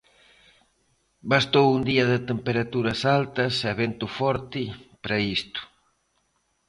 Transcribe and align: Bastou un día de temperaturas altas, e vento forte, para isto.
Bastou 1.31 1.67
un 1.77 1.81
día 1.89 2.05
de 2.11 2.19
temperaturas 2.29 2.99
altas, 3.19 3.53
e 3.69 3.71
vento 3.81 4.07
forte, 4.17 4.61
para 5.03 5.17
isto. 5.37 5.59